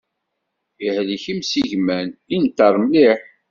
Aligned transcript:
Ihlek 0.85 1.23
imsigman, 1.31 2.09
inṭer 2.35 2.73
mliḥ. 2.83 3.19